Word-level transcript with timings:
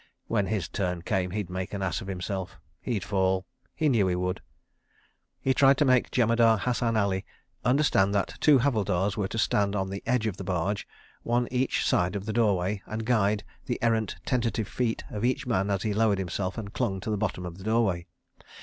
When 0.25 0.47
his 0.47 0.67
turn 0.67 1.03
came 1.03 1.29
he'd 1.29 1.47
make 1.47 1.75
an 1.75 1.83
ass 1.83 2.01
of 2.01 2.07
himself—he'd 2.07 3.03
fall—he 3.03 3.87
knew 3.87 4.07
he 4.07 4.15
would! 4.15 4.41
He 5.39 5.53
tried 5.53 5.77
to 5.77 5.85
make 5.85 6.09
Jemadar 6.09 6.57
Hassan 6.57 6.97
Ali 6.97 7.23
understand 7.63 8.11
that 8.15 8.33
two 8.39 8.57
Havildars 8.57 9.15
were 9.15 9.27
to 9.27 9.37
stand 9.37 9.75
on 9.75 9.91
the 9.91 10.01
edge 10.07 10.25
of 10.25 10.37
the 10.37 10.43
barge, 10.43 10.87
one 11.21 11.47
each 11.51 11.85
side 11.85 12.15
of 12.15 12.25
the 12.25 12.33
doorway 12.33 12.81
and 12.87 13.05
guide 13.05 13.43
the 13.67 13.77
errant 13.83 14.15
tentative 14.25 14.67
feet 14.67 15.03
of 15.11 15.23
each 15.23 15.45
man 15.45 15.69
as 15.69 15.83
he 15.83 15.93
lowered 15.93 16.17
himself 16.17 16.57
and 16.57 16.73
clung 16.73 16.99
to 17.01 17.11
the 17.11 17.15
bottom 17.17 17.45
of 17.45 17.59
the 17.59 17.63
doorway. 17.63 18.07